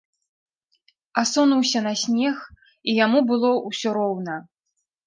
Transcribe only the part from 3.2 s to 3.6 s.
было